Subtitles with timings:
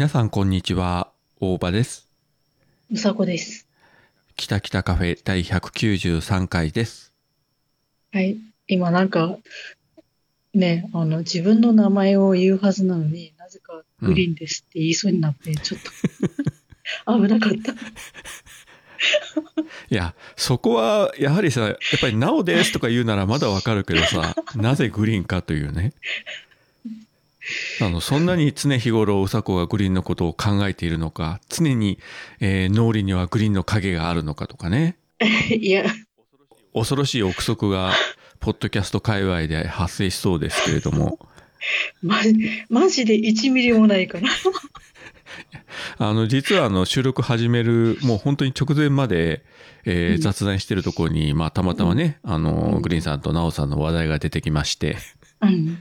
[0.00, 2.08] 皆さんこんにちは、大場です。
[2.90, 3.68] うさこです。
[4.34, 7.12] 北北カフェ第193回です。
[8.10, 8.38] はい。
[8.66, 9.36] 今なんか、
[10.54, 15.90] ね、あの、自分の名前を言うはずなのになぜかグリーンですって言いそうになって、ちょっと
[17.20, 17.72] 危なかった。
[19.90, 25.92] いや、そこは、やはりさ、やっぱりなおですとか言うならまだわかるけどさ、なぜグリーンかというね。
[27.80, 31.98] あの、そんなに常日頃、うさこがグリーンのことを考えているのか、常に、
[32.40, 34.96] えー脳裏にはグリーンの影があるのかとかね。
[35.50, 35.84] いや、
[36.74, 37.92] 恐ろしい憶測が、
[38.38, 41.18] ポッドキャスト界隈で発生しそうですけれども。
[42.02, 42.16] ま、
[42.70, 44.28] マジで1ミリもないから。
[45.98, 49.44] あの、実はあの、収録始める、もう本当に直前まで、
[49.84, 54.96] えーうん雑談してるところに、まあ、たまたまね、あの、グリーンさんとナオさんの話題が出てきまして、
[55.40, 55.78] うん。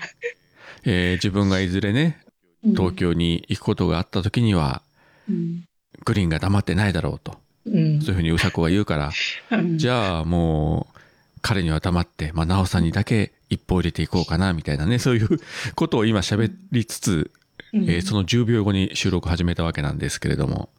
[0.85, 2.23] えー自分がいずれね、
[2.63, 4.81] 東京に行くことがあった時には、
[5.30, 5.66] うん。
[6.05, 7.38] グリーンが黙ってないだろうと。
[7.66, 8.02] うん。
[8.02, 9.11] そういうふうにうさこが言うから、
[9.52, 9.77] うん。
[9.77, 10.99] じゃあもう、
[11.41, 15.39] 彼には黙って、まあ、ナオさんにだけ一歩入れていこうかな、みたいなね、そういう
[15.75, 17.31] ことを今喋りつつ、
[17.73, 20.69] うん、えーその10秒後に収録始めたわけなんですけれども、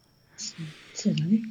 [0.93, 1.41] そうだね。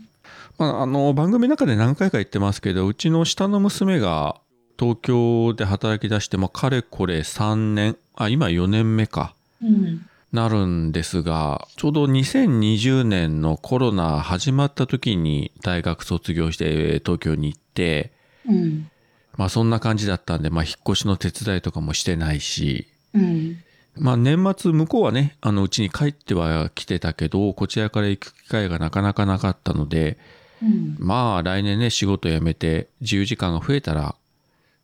[0.59, 4.41] まあ、あの、番組の中で何回か言ってますけど、うちの下の娘が
[4.81, 10.07] 東京で働き出して、まあ、かれこれ3年、あ、今4年目か、うん。
[10.33, 18.13] なるんですが、ちょうど2020年のコロナ始まった時に大学卒業してえー東京に行って、
[18.49, 18.89] うん。
[19.37, 23.59] まあそんな感じだったんで、まあ引っ越しの手伝いとかもしてないし、うん。
[23.97, 30.17] まあ年末向こうはね、あのうちに帰っては来てたけど、こちらから行く機会がなかなかなかったので、
[30.63, 30.97] うん。
[30.99, 34.15] まあ来年ね仕事辞めて自由時間が増えたら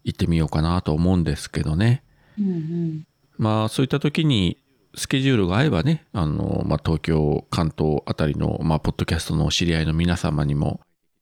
[0.06, 2.02] 行ってみようかなと思うんですけどね。
[2.38, 3.06] うん。
[3.36, 4.56] まあそういった時に
[4.94, 10.80] スケジュールが合えばね、あの、まあ東京、関東あたりの、まあポッドキャストの知り合いの皆様にも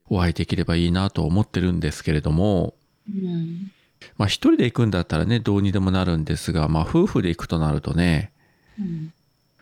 [0.08, 2.74] お会いできればいいなと思ってるんですけれども、
[3.08, 3.72] うん。
[4.18, 8.32] まあ一人で行くんだったらね、どうにでもなるんですが、まあ夫婦で行くとなるとね、
[8.78, 9.14] うん。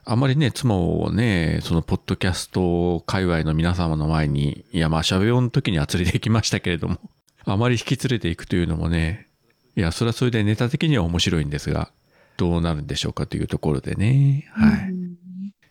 [0.05, 6.99] あんまりね、妻をね、そのポッドキャスト界隈の皆様の前に、いやまあ喋りの時には連れて行きましたけれども、
[7.45, 9.29] あまり引き連れて行くというのもね、
[9.77, 11.91] いや、それはそれでネタ的には面白いんですが、
[12.37, 14.77] どうなるんでしょうかというところでね、は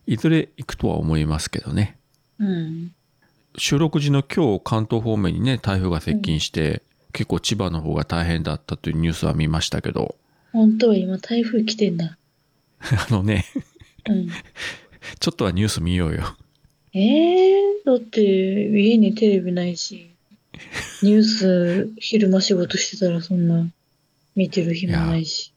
[0.08, 0.14] い。
[0.14, 1.98] いずれ行くとは思いますけどね。
[2.40, 2.92] うん。
[3.58, 6.82] 収録時の今日関東方面にね、台風が接近して、
[7.14, 10.16] 結構千葉の方が大変だったというニュースは見ましたけど、
[10.52, 10.90] 本当？
[10.90, 12.18] は今台風来てんだ。
[12.82, 13.46] あのね、
[14.10, 14.30] うん。
[15.20, 16.36] ちょっとはニュース見ようよ。
[16.94, 20.11] ええだって家にテレビないし、
[21.02, 23.66] ニュース昼間仕事してたらそんな
[24.36, 25.54] 見てる暇ないし。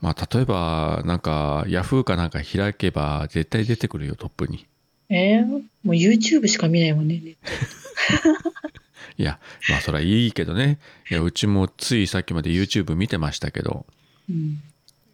[0.00, 4.66] まあ、例えば、なんか、ヤフーかなんか開けば、絶対出てくるよ、トップに。
[5.08, 7.22] えー、もう YouTube しか見ないもんね。
[9.16, 9.38] いや、
[9.70, 10.78] まあ、それはいいけどね。
[11.10, 13.86] いや、うちもついさっきまで YouTube 見てましたけど、
[14.28, 14.60] うん。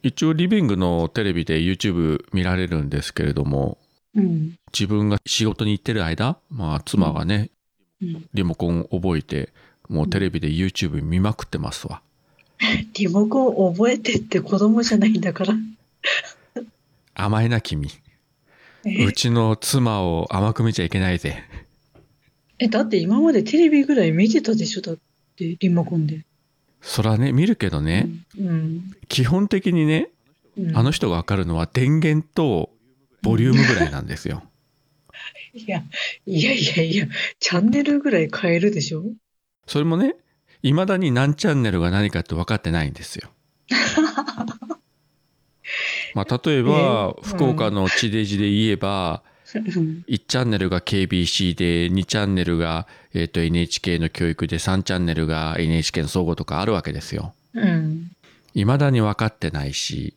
[0.03, 3.77] 一応リビングのテレビで YouTube 見られるんですけれども、
[4.15, 4.55] うん。
[4.73, 7.49] 自分が仕事に行ってる間、まあ、妻がね、うん。
[8.33, 9.49] リモコン覚えて、
[9.89, 12.01] もうテレビで YouTube 見まくってますわ。
[12.93, 15.55] リモコン覚えてって子供じゃないんだから。
[17.13, 17.89] 甘えな君。
[18.85, 19.05] え？
[19.05, 21.43] うちの妻を甘く見ちゃいけないぜ。
[22.59, 24.97] え、だって今までテレビぐらい見てたでしょだっ
[25.35, 26.25] てリモコンで。
[26.81, 28.07] そらね、見るけどね、
[28.39, 28.95] うん。
[29.07, 30.09] 基本的にね、
[30.57, 30.77] うん。
[30.77, 32.71] あの人がわかるのは電源と
[33.21, 34.43] ボリュームぐらいなんですよ。
[35.53, 35.83] いや、
[36.25, 37.07] いやいやいや、
[37.39, 39.03] チャンネルぐらい変えるでしょ？
[39.67, 40.15] それもね、
[40.63, 43.29] 未だに何チャンネルが何かって分かってないんですよ。
[46.13, 49.23] まあ、例えば、えー福岡の地デジで言えば、
[49.53, 50.03] うん。
[50.07, 57.33] 1チャンネルが KBC で、2チャンネルが、えっ、と NHK の教育で、3チャンネルが NHK の総合とかあるわけですよ。
[57.53, 58.11] うん。
[58.53, 60.15] 未だに分かってないし、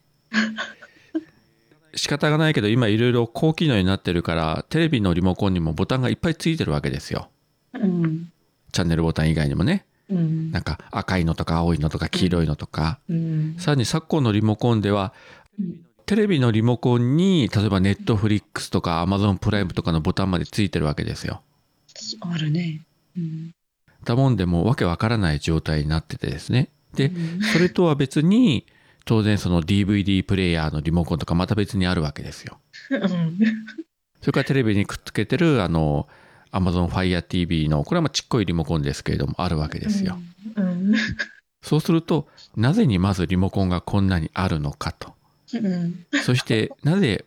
[1.97, 7.29] 仕方がないけど、今いろいろ高機能になってるから、テレビのリモコンにもボタンがいっぱいついてるわけですよ。
[7.75, 8.33] うん。
[8.73, 9.87] チャンネルボタン以外にもね。
[10.11, 10.51] うん。
[10.51, 12.99] なんか赤いのとか青いのとか黄色いのとか。
[13.09, 13.57] うん。
[13.59, 15.13] さらに昨今のリモコンでは、
[16.07, 21.43] テレビのリモコンに、例えばネットフリックスとかアマゾンプライムとかのボタンまでついてるわけですよ。
[22.21, 22.83] あるね。
[23.17, 23.53] うん。
[24.05, 26.69] だもんでもうわけわからない状態になっててですね。
[26.95, 28.67] でう、んそれとは別に、
[29.05, 32.59] 当然その DVD プレイヤーのリモコンとかまた別にあるわけですよ。
[32.91, 33.39] うん。
[34.21, 36.09] それからテレビにくっつけてるあの、
[36.53, 40.19] Amazon Fire TV の、これはまあちっこいリモコンですけれども、あるわけですよ。
[40.57, 40.95] うん。
[41.63, 45.15] そうすると、なぜにまずリモコンがこんなにあるのかと。
[45.53, 46.07] うん。
[46.23, 47.25] そして、なぜ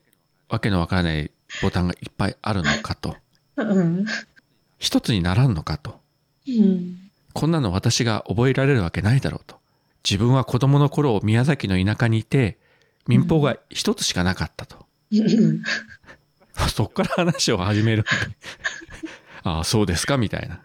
[0.49, 1.31] わけのわからない
[1.61, 3.15] ボタンがいっぱいあるのかと。
[3.57, 4.05] うん。
[4.79, 5.99] 一つにならんのかと。
[6.47, 6.97] うん。
[7.33, 9.59] こんなの私が覚えられるわけないだろうと。
[10.03, 12.57] 自分は子供の頃宮崎の田舎にいて、
[13.07, 14.85] 民放が一つしかなかったと。
[15.11, 15.63] うん。
[16.69, 18.05] そっから話を始める。
[19.43, 20.61] ああ、そうですかみたいな。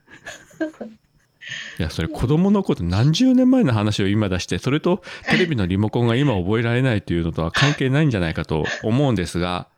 [1.78, 9.68] いや、それ子供のこと何十年前の話を今出して、それとテレビのリモコンが今覚えられないというのとは関係ないんじゃないかと思うんですが、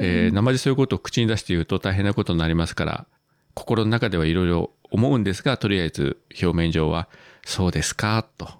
[0.00, 3.06] えー、生でそういうことを口に出して言うと大変なことになりますから、
[3.54, 7.08] 心の中ではいろいろ思うんですが、とりあえず表面上は、
[7.44, 8.52] そうですかと、うん。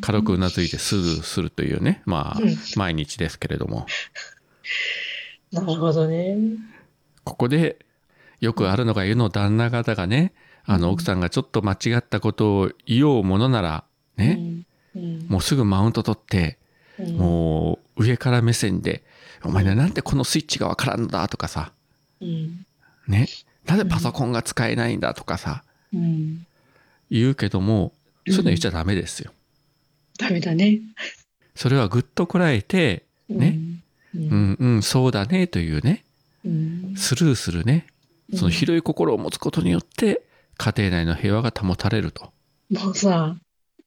[0.00, 3.86] 軽くうなずいてスルーするというね、まあうん、毎日ですけれども、
[5.52, 6.36] なるほどね。
[7.24, 7.78] ここで
[8.40, 10.32] よくあるのが世の旦那方がね、
[10.64, 13.84] あの奥さんがちょっと間違ったことを言おうものなら、
[14.16, 14.64] ね。
[15.28, 16.58] もうすぐマウント取って、
[16.98, 19.04] うん、もう上から目線で、
[19.44, 21.72] お前ね、なんでこのスイッチがわからんのだとかさ、
[22.20, 22.66] うん。
[23.06, 23.28] ね、
[23.66, 25.62] なんでパソコンが使えないんだとかさ、
[25.92, 26.46] うん。
[27.10, 27.92] 言うけども、
[28.26, 29.32] そういうの言っちゃダメですよ。
[30.18, 30.80] ダメだね。
[31.54, 33.58] それはぐっとこらえて、ね。
[34.14, 34.18] う。
[34.18, 36.04] うんんうん、そうだねというね、
[36.44, 36.94] うん。
[36.96, 37.86] スルーするね、
[38.34, 40.22] その広い心を持つことによって、
[40.56, 42.32] 家庭内の平和が保たれると。
[42.70, 43.36] もうさ、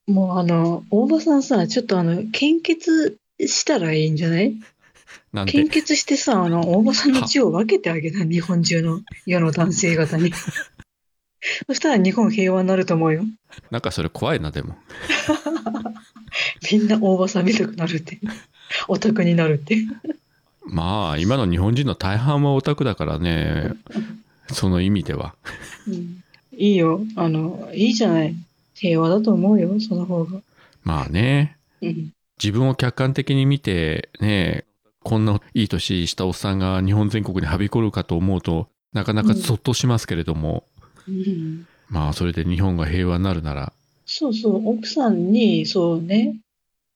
[0.07, 4.55] もうあの、大場さんさ、ちょっとあの、献血したらいいんじゃない？
[5.47, 10.31] 献、血してさ、あの、大場さんの血を分けてあげた、日本中の世の男性方に。
[11.67, 13.23] そしたら日本平和になると思うよ。
[13.71, 14.75] なんかそれ怖いな、でも。
[16.71, 18.19] みんな大場さん見たくなるって。
[18.87, 19.77] オタクになるって。
[20.65, 23.71] まあ、今の日本人の大半はオタクだからね、
[24.51, 25.35] その意味では。
[25.87, 26.23] うん
[26.59, 27.01] いいよ。
[27.15, 28.35] あの、いいじゃない。
[28.75, 30.41] 平和だと思うよ、その方が。
[30.83, 32.11] まあね、うん。
[32.41, 34.65] 自分を客観的に見て、ね、
[35.01, 40.65] こんないい年したおっさんが日本全国にはびこるかと思うと、なかなかゾッとしますけれども、
[41.07, 41.65] うん。
[41.87, 43.71] まあ、それで日本が平和になるなら、
[44.11, 46.35] そうそう、奥さんに、そうね、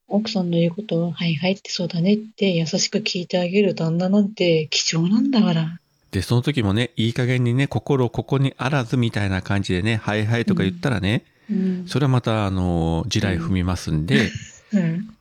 [0.07, 5.79] 奥さんの言うことを、はいはいってそうだねって優しく聞いてあげる旦那なんて貴重なんだから。
[6.09, 11.85] で、その時もね、いい加減にね、心ここにあらずみたいな感じでね、はいはいとか言ったらね、うん。
[11.87, 14.31] それはまた、あの、地雷踏みますんで、
[14.73, 15.15] うん。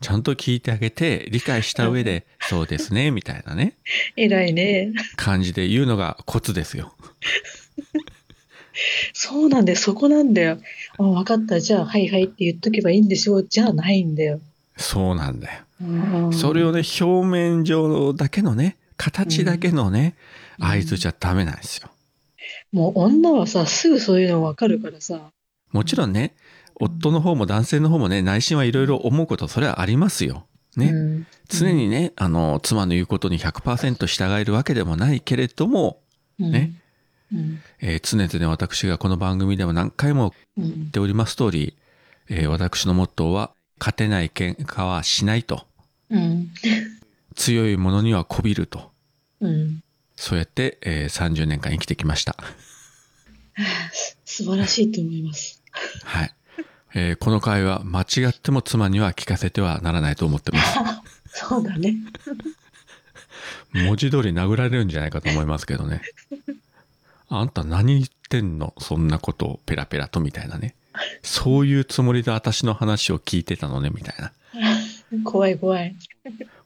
[0.00, 3.74] ちゃんと聞いてあげて、理解した上で、そうですね、みたいなね、
[4.16, 4.92] 偉いね。
[5.14, 6.94] 感じで言うのがコツですよ。
[9.12, 10.58] そうなんだよ、そこなんだよ。
[11.04, 11.60] あ、わかった。
[11.60, 13.46] じゃあ、はいはいって言っとけばいいんでしょう。
[13.46, 14.40] じゃあないんだよ。
[14.76, 15.60] そうなんだよ。
[15.82, 15.84] う
[16.28, 20.14] んそれをね、表面上だけのね、形だけのね、
[20.58, 21.88] うん合図じゃダメなんですよ。
[22.70, 25.30] もう女はさ、すぐそういうのわかるからさ。
[25.72, 26.34] もちろんね、
[26.74, 30.46] 夫の方も男性の方もね、内心はいろいろ思うこと、それはありますよ。
[30.76, 30.86] ね。
[30.86, 36.00] うん常にね、あの、妻の言うことに100%従えるわけでもないけれども、
[36.38, 36.79] ね。
[37.32, 37.62] うん。
[37.80, 41.76] えー常々私がこの番組でも何回もうん言っております通り、
[42.28, 45.66] えー私のモットーは、勝てない喧嘩はしないと。
[46.10, 46.50] うん。
[47.34, 48.90] 強いものにはこびると。
[49.40, 49.82] うん。
[50.16, 52.36] そうやって、えー30年間生きてきました。
[54.24, 55.62] 素晴らしいと思います。
[56.04, 56.34] はい。
[56.94, 60.78] えーこの回は間違っても妻には聞かせてはならないと思ってます。
[61.46, 61.94] そうだね。
[63.72, 66.02] 文字通り殴られるんじゃないかと思いますけどね。
[67.30, 68.74] あんた何言ってんの？
[68.78, 70.74] そんなことをペラペラとみたいなね。
[71.22, 74.32] そういうつもりで私の話を聞いてたのねみたいな。
[75.24, 75.94] 怖い怖い。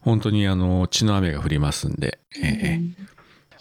[0.01, 2.19] 本当にあの血の雨が降りますんで。
[2.41, 2.95] えーうん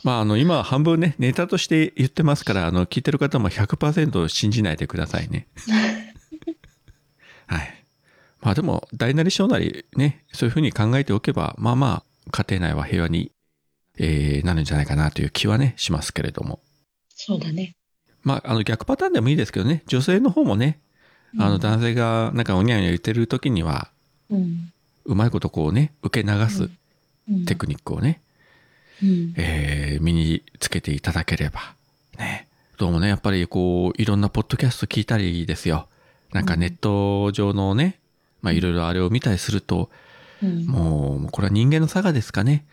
[0.02, 5.48] まああの今は半分ねネタとして言ってますからあの聞いてる方も100%信じないでくださいね。
[7.46, 7.84] はい。
[8.42, 13.32] まあでも大なり小なりねそういうふうに考えておけばまあまあ家庭内は平和に、
[13.98, 16.60] えーなるんじゃないかなという気はねしますけれども。
[17.14, 17.74] そうだね。
[18.22, 20.78] まああの逆パターンでもいいですけどね女性の方もね
[21.38, 23.88] あの男性がなんかおにゃおにゃ言ってる時には
[24.30, 24.72] うん。
[25.04, 26.70] うまいことこうね受け流す
[27.28, 28.20] うんテクニックをね、
[29.02, 29.34] うん。
[29.36, 31.74] えー身につけていただければ。
[32.18, 32.48] ね。
[32.76, 35.88] どうもね、やっぱりこう、いろんなポッドキャスト聞いたりですよ。
[36.32, 37.98] なんかネット上のね、
[38.42, 39.88] まあいろいろあれを見たりすると、
[40.42, 42.66] もうこれは人間の差がですかね。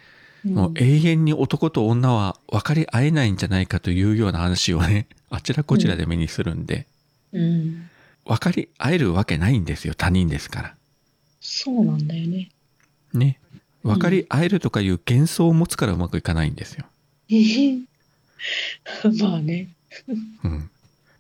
[0.45, 6.88] うんもう永遠に男と女は分かり合えないんじゃないかというような話をね、あちらこちらで目にするんで、
[7.31, 7.89] うん。
[8.25, 10.75] 分かり合えるわけないんですよ、他人ですから。
[11.39, 12.50] そうなんだよね。
[13.13, 13.39] ね。
[13.83, 16.86] 分かり合えるとかいう幻想を持つからうまくいかないんですよ。
[19.19, 19.69] まあね。
[20.43, 20.69] うん。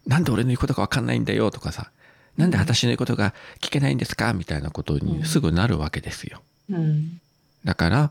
[0.05, 1.91] なんで俺の言うことがわかんないんだよとかさ、
[2.37, 6.41] なんで私の言うことが聞けないんですかみたいなことにすぐなるわけですよ。
[6.69, 7.19] うん。
[7.63, 8.09] だから、うん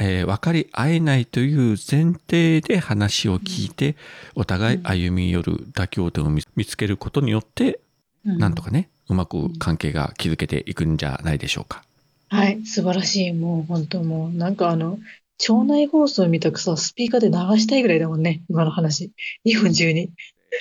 [0.00, 3.96] えー分かり合えないという前提で話を聞いて、
[4.34, 7.80] お互い歩み寄る妥協点を見見つけることによって、
[8.24, 11.84] うんなんとかね、うまく関係が築けていくんじゃないでしょうか。
[12.28, 13.32] はい、素晴らしい。
[13.32, 14.98] もう本当もう、なんかあの、
[15.38, 19.12] 町内放送みたくさ、スピーカーで流したいぐらいだもんね、今の話。
[19.44, 20.10] 日本中に。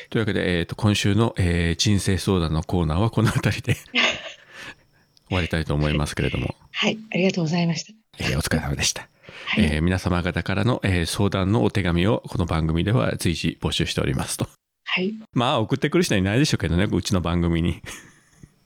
[0.10, 3.76] というわけで、えーと今週の、えー人生相談のコーナーはこの辺りで
[5.28, 7.94] 終わりたいと思いますけれども、はい、ありがとうございました。
[8.20, 9.08] えーお疲れ様でした。
[9.48, 14.48] はい、えー皆様方からの、えー相談のお手紙をこの番組では随時募集しておりますと。
[14.86, 15.14] はい。
[15.34, 17.82] まあ送ってくる人はいないでしょうけどね、うちの番組に。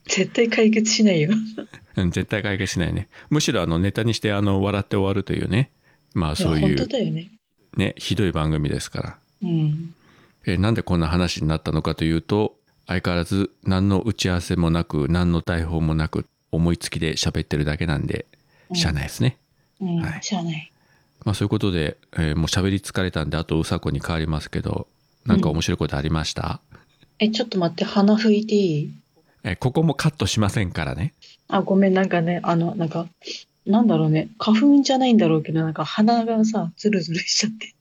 [0.06, 1.30] 絶対解決しないよ。
[1.96, 3.08] うん絶対解決しないね。
[3.30, 5.70] むしろあのネタにしてあの笑って終わるというね。
[6.14, 7.30] まあそういや本当うだよね。
[7.76, 9.18] ね、ひどい番組ですから。
[9.42, 9.94] うん。
[10.46, 18.26] えーなんでこんな話になったのかというと、相変わらず何の打ち合わせもなく、何の台本もなく、思いつきで喋ってるだけなんで、
[18.74, 19.36] しゃあないですね。
[19.80, 20.72] うん、はいしゃあない。
[21.24, 24.86] まあそういうことで、えーもう喋り疲れたんで、あとうさこに変わりますけど、
[25.26, 26.60] なんか面白いことありました、
[27.18, 28.94] え、ちょっと待って、鼻拭いていい？
[29.44, 31.12] えーここもカットしませんからね。
[31.48, 33.06] あ、ごめん、なんかね、あの、なんか、
[33.66, 37.74] なんだろうね、花粉じゃないんだろうけど、なんか鼻がさ、ズルズルしちゃって。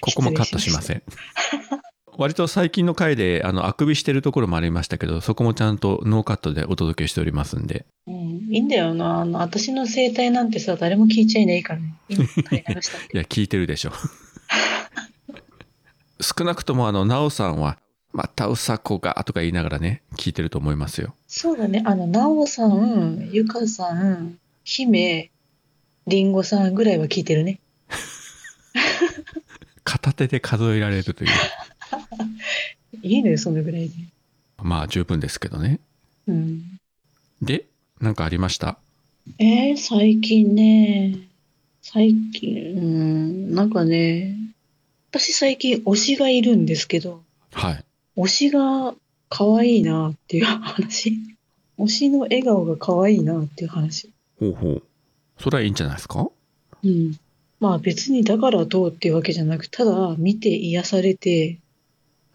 [0.00, 1.02] ここもカットしません。
[2.18, 7.86] 割と最近の回で、あの、あくびしてるところもありましたけど、そこもちゃんとノーカットでお届けしておりますんで。
[8.06, 8.14] うん、
[8.50, 9.20] いいんだよな。
[9.20, 11.94] あの、私の声帯なんてさ、誰も聞いちゃいないからね。
[12.08, 12.14] い
[13.16, 13.92] や、聞いてるでしょ。
[16.20, 17.78] 少なくともあの、なおさんは、
[18.12, 21.14] またうさこが、とか言いながらね、聞いてると思いますよ。
[21.26, 21.82] そうだね。
[21.84, 25.30] あの、なおさん、ゆかさん、姫、
[26.06, 27.60] りんごさんぐらいは聞いてるね。
[29.84, 31.30] 片手で数えられるという。
[33.02, 33.94] いいのよ、そのぐらいで。
[34.62, 35.80] まあ、十分ですけどね。
[36.26, 36.78] うん。
[37.42, 37.66] で、
[38.00, 38.78] なんかありました？
[39.38, 41.18] えー、最近ね、
[41.82, 44.36] 最近、うん、なんかね、
[45.10, 47.22] 私最近推しがいるんですけど、
[47.52, 47.84] はい。
[48.16, 48.94] 推しが
[49.28, 51.18] 可愛いなっていう話。
[51.78, 54.10] 推しの笑顔が可愛いなっていう話。
[54.40, 54.82] ほうほう。
[55.38, 56.30] それはいいんじゃないですか？
[56.82, 57.18] うん。
[57.60, 61.58] まあ別にだからどうっていうわけじゃなく、ただ見て癒されて、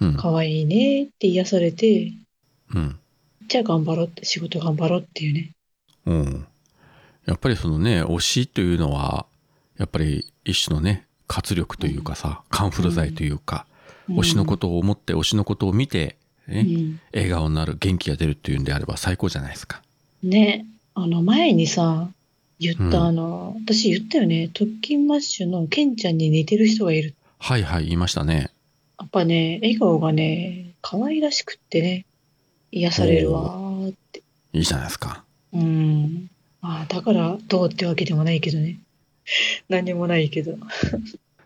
[0.02, 0.18] うん。
[0.18, 2.12] 可愛いねって癒されて、
[2.74, 3.00] うん。
[3.48, 5.52] じゃあ頑張ろうって、仕事頑張ろうっていうね。
[6.06, 6.46] うん。
[7.26, 9.26] やっぱりそのね、推しというのは、
[9.78, 13.66] やっぱり一種のね、活力というかさ、カンフル剤というか、
[14.10, 16.18] 推しのことを思って、推しのことを見て、
[16.48, 17.00] ね、うん。
[17.14, 19.82] 笑顔になる、元気が出るっていうんであれば最高じゃないですか。
[20.24, 22.10] ね、あの前にさ、
[22.60, 27.16] 言った、うんあの、私言ったよね、特勤マッシュのケンちゃんに似てる人がいる。
[27.40, 28.51] はいはい、言いましたね。
[29.02, 32.06] やっぱね、笑顔がね、可愛らしくってね、
[32.72, 34.22] 癒されるわーって。
[34.54, 35.24] いいじゃないですか。
[35.54, 36.30] うん。
[36.62, 38.78] まあ、だからどうってわけでもないけどね。
[39.70, 40.52] 何もないけど。
[40.54, 40.58] い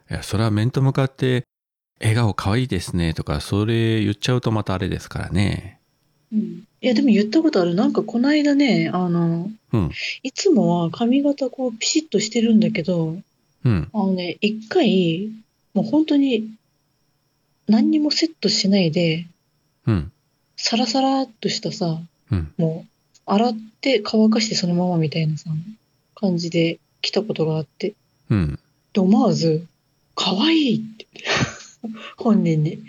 [0.10, 1.46] や、それは面と向かって、
[2.02, 5.80] 笑顔可愛いですねとか、それ言っちゃうとまたあれですからね。
[6.34, 6.40] うん。
[6.82, 7.74] いや、でも言ったことある。
[7.74, 9.92] なんかこの間ね、あの、うん。
[10.24, 13.18] いつもは髪型こうピシッとしてるんだけど、
[13.64, 13.88] うん。
[13.94, 15.32] あのね、一回、
[15.74, 16.50] もう本当に
[17.68, 19.26] 何にもセットしないで、
[19.88, 20.12] うん。
[20.58, 22.00] サラサラっとしたさ、
[22.32, 22.54] うん。
[22.58, 25.50] もう洗って乾かしてそのままみたいなさ、
[26.16, 27.94] 感じで来たことがあって、
[28.30, 28.60] うん。
[28.94, 29.66] で思わず、
[30.16, 31.08] 可愛いって、
[32.18, 32.80] 本人に。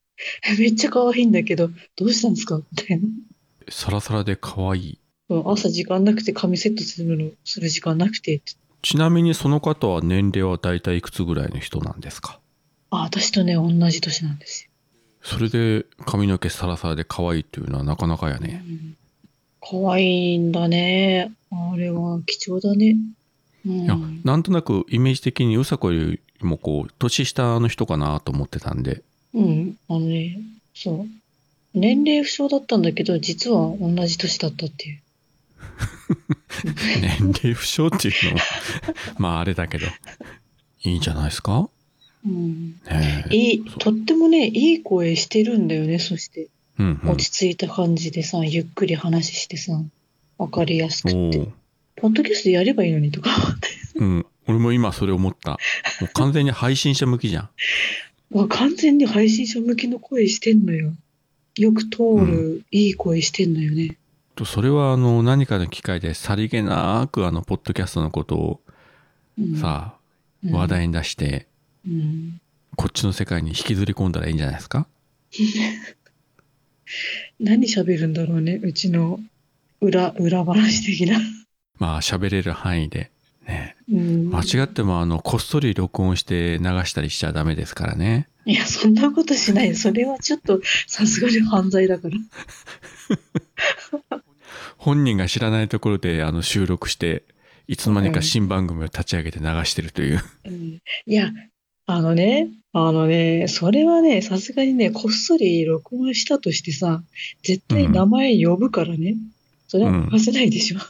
[0.58, 2.56] めっちゃ可愛いんだけど、どうしたんですか？
[2.56, 3.04] みたいな。
[3.68, 4.98] サラサラで可愛い。
[5.28, 8.40] うん朝時間なくて髪セットするの、する時間なくて。
[8.82, 12.38] ちなみにその方は年齢は大体いくつぐらいの人なんですか？
[12.98, 14.70] あ、私とね、同じ年なんですよ。
[15.22, 18.62] それで髪の毛サラサラで可愛いっていうのはなかなかやね。
[18.66, 18.96] うん
[19.68, 21.32] 可愛いんだね。
[21.50, 22.94] あれは貴重だね。
[23.66, 29.02] うんいや、なんとなくイメージ的にうさこよりもこう、年下の人かなと思ってたんで。
[29.34, 29.76] うん。
[29.88, 30.38] あのね、
[30.72, 31.06] そう。
[31.74, 35.00] 年齢不詳だったんだけど、実は同じ年だったっていう。
[37.00, 38.38] 年齢不詳っていうのも、
[39.18, 39.86] まああれだけど。
[40.84, 41.68] いいんじゃないですか？
[42.26, 42.74] うん。
[43.30, 46.48] いい、とってもね、いい声してるんだよね、そして。
[46.78, 47.10] うんうん。
[47.10, 49.80] 落ち着いた感じでさ、ゆっくり話してさ、
[50.38, 51.48] わかりやすくって。
[51.96, 53.68] ポッドキャストやればいいのにとか思って。
[53.96, 54.26] うん。
[54.48, 55.52] 俺も今それ思った。
[55.52, 55.58] も
[56.02, 57.48] う完全に配信者向きじゃん。
[58.48, 60.92] 完全に配信者向きの声してんのよ。
[61.56, 63.96] よく通る、いい声してんのよね。
[64.34, 68.60] とそれはあの何かの機会でさりげなくあのポッドキャストのことを
[69.38, 69.96] うん、さ、うん
[70.52, 71.48] 話題に出して
[71.86, 72.40] うん。
[72.76, 74.86] こっちの世界に引きずり込んだらいいんじゃないですか？
[77.40, 79.20] 何喋るんだろうね、うちの
[79.80, 81.18] 裏、裏話的な。
[81.78, 83.10] まあ喋れる範囲で
[83.46, 84.30] ねうん。
[84.30, 88.28] 間違ってもあの、こっそり録音して流したりしちゃダメですからね。
[88.46, 89.74] いや、そんなことしない。
[89.74, 92.16] それはちょっと、さすがに犯罪だから。
[94.78, 97.24] 本人が知らないところであの収録して、
[97.66, 100.20] いつの間にか新番組を立ち上げて流してるという。
[100.44, 101.30] うんいや、
[101.86, 107.02] あのね、あのね、それはね、さすがにね、こっそり録音したとしてさ、
[107.42, 109.16] 絶対名前呼ぶからね。
[109.68, 110.78] それは任せないでしょ。
[110.78, 110.80] い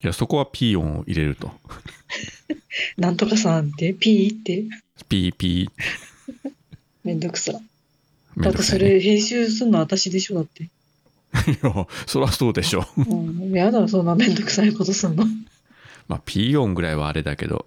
[0.00, 1.52] や、そこはピー音を入れると。
[2.96, 4.64] なんとかさんって、ピーって、
[5.08, 5.68] ピーピ
[7.04, 7.52] めんどくさ。
[8.38, 8.78] だってそ。
[8.78, 10.64] れ編集すんの私でしょ、だって。
[10.64, 10.68] い
[11.62, 12.86] や、そらそうでしょ。
[12.96, 13.52] うん。
[13.52, 15.24] やだ、そんなめんどくさいことすんの。
[16.08, 17.66] まあ、ピー音ぐらいはあれだけど。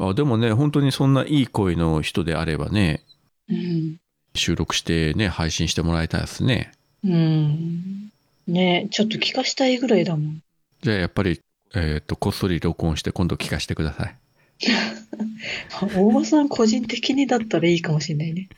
[0.00, 3.02] あでもね、本当にそんないい声の人であればね、
[3.48, 4.00] うん。
[4.34, 6.72] 収録してね、配信してもらいたいですね。
[7.04, 8.10] うん。
[8.46, 10.42] ねちょっと聞かしたいぐらいだもん。
[10.82, 11.40] じゃあやっぱり、
[11.74, 14.16] えっ、と、こっそり録音して今度聞かせてください。
[15.94, 18.48] 大場さん個人的にだったらいいかもしれないね。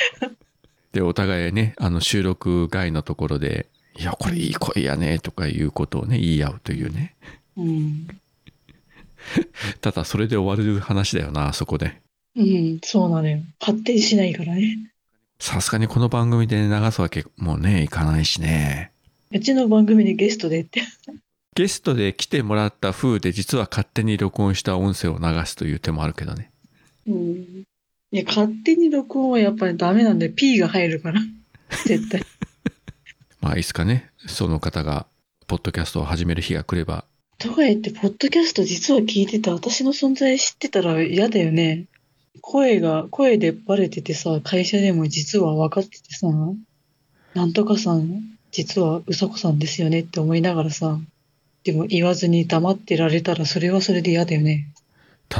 [0.92, 3.66] で、お互いね、あの収録外のところで、
[3.98, 7.14] いや、これいい声やね、とかいうことをね、言い合うというね。
[7.56, 8.08] うん。
[9.80, 12.00] ただ、それで終わる話だよな、あそこで。
[12.36, 13.40] うん、そうなのよ。
[13.60, 14.90] 発展しないからね。
[15.38, 18.92] さすがにこの番組で流すわけもね、いかないしね。
[19.32, 20.82] うちの番組にゲストでって。
[21.54, 26.50] ゲストで来てもらった風で実は勝手に録音した音声を流すという手もあるけどね。
[27.06, 27.64] うん。
[28.12, 31.20] いや、勝手に録音はやっぱりダメなんで、P が入るから。
[31.86, 32.22] 絶対。
[33.40, 35.06] まあ、いつかね、その方が、
[35.46, 37.04] ポッドキャストを始める日が来れば、
[37.40, 41.86] とか言って、ポッドキャスト実は聞いてた私の存在知ってたら嫌だよね。
[42.42, 46.26] 声が、声でバレててさ、会社でも実は分かっててさ、
[47.34, 50.98] なんとかさん、実はうさこさんですよねって思いながらさ、
[51.64, 54.68] でも言わずに黙ってられたらそれはそれで嫌だよね。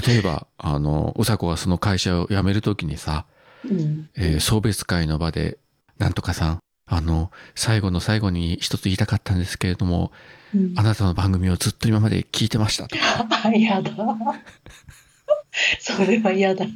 [0.06, 3.26] 例えば、あの、うさこがその会社を辞めるときにさ、
[3.64, 4.08] うん。
[4.16, 5.58] えー送別会の場で、
[5.98, 6.60] なんとかさん、
[6.92, 10.10] あの、最後の最後に一つ言いたかったんですけれども、
[10.52, 12.96] うんあなたの番組をずっと今まで聞いてましたと。
[13.44, 13.92] あ、嫌だ。
[15.78, 16.66] それは嫌だ。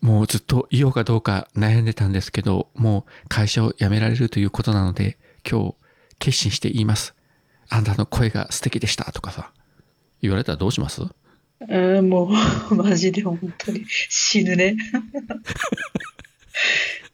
[0.00, 5.74] もうずっと言おうかどうか悩んでたんですけど、もう会社を辞められるということなので、今日
[6.20, 7.14] 決心して言います。
[7.68, 9.50] あなたの声が素敵でしたとかさ、
[10.22, 11.02] 言われたらどうします？
[11.68, 12.30] うん、も
[12.70, 14.76] う、マジで本当に死ぬね。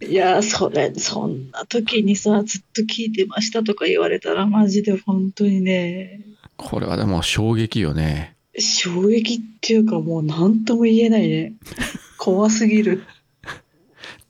[0.00, 6.20] いや、それ、そんな時にさ、ずっと聞いてましたとか言われたら、マジで本当にね、
[6.56, 8.36] これはでも衝撃よね。
[8.58, 11.52] 衝撃っていうかもう何とも言えないね。
[12.18, 13.04] 怖すぎる。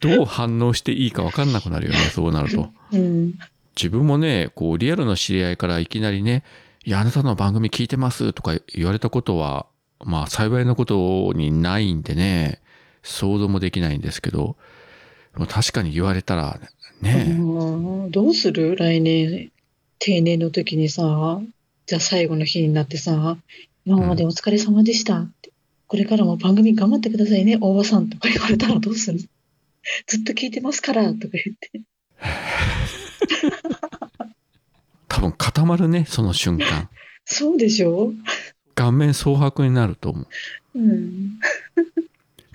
[0.00, 2.68] どう反応していいか分かんなくなるよね、 そうなると。
[2.92, 3.34] うん。
[3.76, 6.42] 自分もね、こう、リアルの知り合いからいきなりね、
[6.84, 9.66] いや、あなたの番組聞いてますとか言われたことは、
[10.04, 12.60] まあ、幸いなことにないんでね、
[13.02, 14.56] 想像もできないんですけど、
[15.36, 16.58] でも確かに言われたら、
[17.02, 18.74] ね、うんどうする？
[18.76, 19.52] 来年、
[19.98, 21.42] 定年の時にさ、
[21.84, 23.36] じゃあ最後の日になってさ、
[23.84, 25.52] 今までお疲れ様でしたって。
[25.88, 29.18] これからも番組頑張ってくださいね、大場さんとか言われたらどうする？
[30.06, 31.82] ずっと聞いてますから、とか言って。
[35.06, 36.88] 多分固まるね、その瞬間。
[37.26, 38.10] そうでしょ？
[38.74, 40.26] 顔面蒼白になると思う。
[40.74, 41.38] うん。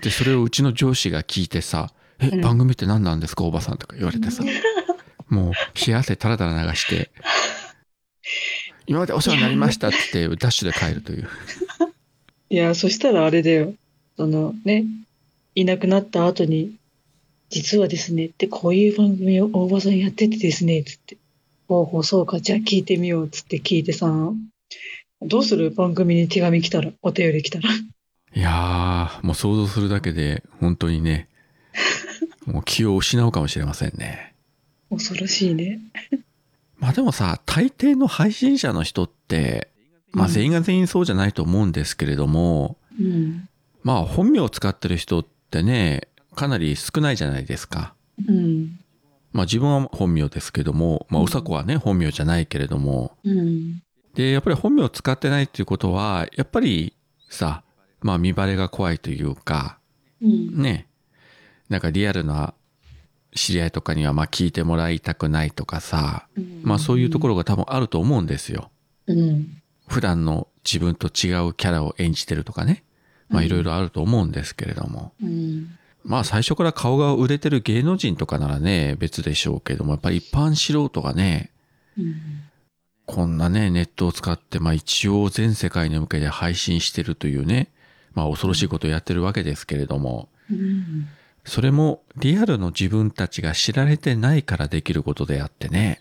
[0.02, 2.40] で、それをうちの上司が聞いてさ、え、うん。
[2.40, 4.44] 番組って何なんですか、おばさんとか言われてさ、
[5.28, 5.52] もう
[5.86, 7.10] 冷や汗たらたら流して、
[8.86, 11.28] 今までお世話になりましたって言ってダッシュで帰るという。
[12.50, 13.74] いや、そしたらあれだよ。
[14.16, 14.84] そのね、
[15.54, 16.76] いなくなった後に、
[17.50, 21.16] 実はですね、ってこういう番組を大場さんやっててですね、つって。
[21.68, 24.10] ほうほう、そうか、じゃあ聞いてみよう、つって聞いてさ、
[25.22, 25.70] どうする？
[25.70, 27.70] 番組に手紙来たら、お便り来たら。
[27.70, 31.28] いやー、もう想像するだけで、本当にね、
[32.46, 34.34] もう気を失うかもしれませんね。
[34.90, 35.80] 恐ろしいね。
[36.78, 39.70] まあでもさ、大抵の配信者の人って、
[40.10, 43.48] まあうん全員が全員そうじゃないと思うんですけれども、うん。
[43.82, 47.94] まあ本名を使ってる人ってね、かなり少ないじゃないですか。
[48.28, 48.78] うん。
[49.32, 53.82] まあ自分は本名ですけども、まあうさこはね、本名じゃないけれども、うん。
[54.14, 56.94] で、やっぱり本名を使ってないっていうことは、やっぱり
[57.30, 57.62] さ、
[58.00, 59.78] まあ見バレが怖いというか、
[60.20, 60.60] うん。
[60.62, 60.86] ね、
[61.72, 62.54] なんかリアルな
[63.34, 66.28] 知り合いとかにはまあ聞いてもらいたくないとかさ、
[66.62, 68.70] まあそういうところが多分あると思うんですよ。
[69.06, 69.62] うん。
[69.88, 72.84] 普段の自分と違うキャラを演じてるとかね。
[73.30, 75.12] まあいろいろあると思うんですけれども。
[75.22, 75.78] うん。
[76.04, 81.50] まあ最初から顔が売れてる芸能人とかならね、別でしょうけども、やっぱり一般素人がね、
[81.96, 82.14] うん。
[83.06, 87.72] こんなね、ネットを使って、まあ一応全世界に向けて配信してるというね、
[88.12, 91.08] まあ恐ろしいことをやってるわけですけれども、うん。
[91.44, 96.00] それもリアルの自分たちが知られてないからできることであってね。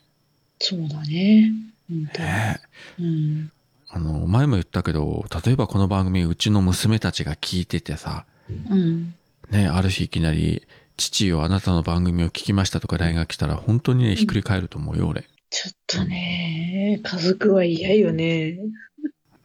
[0.60, 1.51] そうだね。
[1.89, 2.62] 本当ね
[2.99, 3.51] うん。
[3.89, 8.25] あの、前も言ったけど、例えばこの番組うちの娘たちが聞いててさ、
[8.69, 9.15] うん。
[9.49, 15.25] ね、ある日いきなり、父よあなたの番組を聞きましたとか LINE が来たら本当にね、ひっくり返ると思うよ、俺。
[15.49, 18.58] ちょっとね、家族は嫌よね。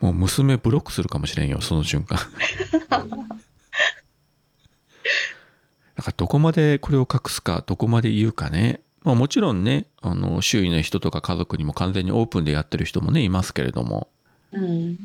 [0.00, 2.18] もう娘ブロックするかもしれんよ、その瞬間。
[5.96, 8.80] だからどこまでこれを隠すか、どこまで言うかね。
[9.02, 14.08] まあもちろんね、あの、周囲の人とか家族にも完全にオープンでやってる人もね、いますけれども、
[14.52, 14.96] うん。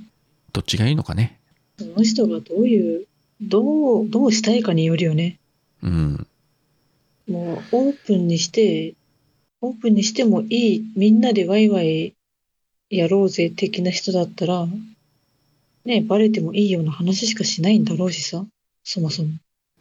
[0.53, 1.39] どっちがいいのかね。
[1.79, 3.07] その人がどういう、
[3.41, 5.39] どう、どうしたいかによるよね。
[5.81, 6.27] うん。
[7.27, 8.93] もう、オープンにして、
[9.61, 12.13] オープンにしてもいい、みんなでワイワイ
[12.89, 14.67] やろうぜ的な人だったら、
[15.85, 18.45] ね、バレてもいいような話しかしないんだろうしさ、
[18.83, 19.29] そもそも。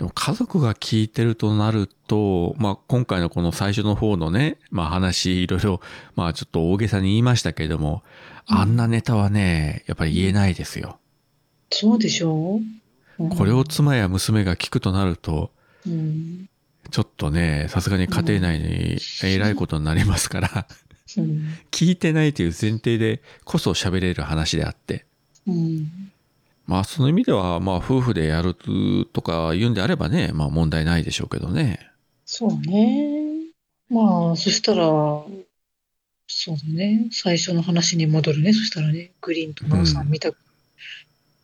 [0.00, 5.82] でも家族が聞いてるとなると、まあ今回のこの最初の方のね、まあ話いろいろ、
[6.16, 8.02] まあちょっと大げさに言いましたけれども、
[8.50, 10.98] うんあんなネタはね、やっぱり言えないですよ。
[11.70, 12.60] そうでしょ
[13.18, 13.24] う？
[13.24, 15.50] んこれを妻や娘が聞くとなると、
[15.86, 16.48] うん。
[16.90, 20.66] ちょっとね、さすがに家庭内にえらいことになりますから、
[21.18, 21.44] うん。
[21.70, 25.04] 聞いてないという前提でこそ喋れる話であって。
[26.70, 26.74] うん。
[26.74, 28.54] まあその意味では、まあ夫婦でやる
[29.12, 31.90] とか言うんであればね、まあ問題ないでしょうけどね。
[32.24, 33.30] そうね。
[33.90, 34.84] まあ、そしたら、
[36.28, 37.08] そうだね。
[37.10, 38.52] 最初の話に戻るね。
[38.52, 40.36] そしたらね、グリーンとノンさん見たく、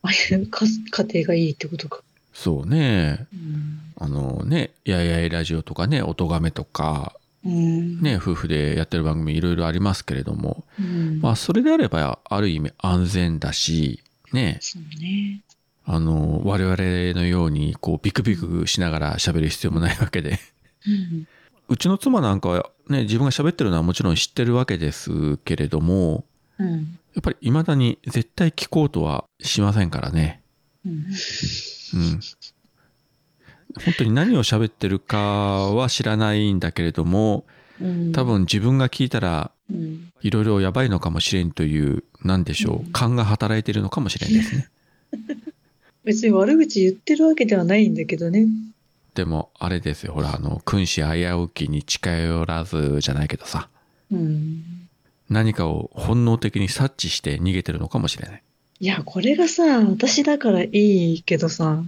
[0.02, 2.02] ああいうか家庭がいいってことか。
[2.32, 3.26] そうね。
[3.32, 3.80] うん。
[3.96, 8.00] あのね、やいやいラジオとかね、音亀とか、うん。
[8.00, 11.20] ね、夫婦でやってる番組いろいろありますけれども、うん。
[11.20, 15.42] まあそれであればある意味安全だし、ね、そうね。
[15.84, 16.76] あの、我々
[17.18, 20.40] のようにこうビクビクしながら喋る必要もないわけで。
[20.86, 21.28] うん。
[21.68, 26.24] うちの妻なんかはね、自分が喋ってるのはもちろん知ってるわけですけれども、
[26.58, 26.98] うん。
[27.14, 30.42] やっぱり未だに絶対聞こうとはしませんからね。
[30.84, 30.92] うん。
[30.92, 32.20] うん。
[33.84, 37.44] 本当に何を喋ってるかは知らないんだけれども、
[37.80, 38.12] うん。
[38.12, 39.55] 多分自分が聞いたらうん。
[39.70, 44.68] いろいろやばいのかもしれんという、なんでしょう、勘が働いてるのかもしれんですね。
[46.04, 48.46] 別に悪口言ってるわけではないんだけどね。
[49.14, 53.68] でも、あれですよ、ほら、あの、君子危うきに近寄らずじゃないけどさ、
[54.12, 54.62] うん。
[55.28, 58.42] 何かを本能的に察知して逃げてるのかもしれない。
[58.78, 61.82] いや、これがさ、私だからいいけどさ、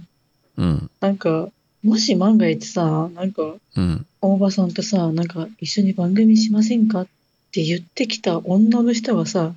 [0.57, 1.49] うん、なんか、
[1.83, 7.11] もし万が一さ、なんか、うん、大場さんとさ、なんか一緒に番組しませんかって
[7.53, 9.53] 言ってきた女の人がさ、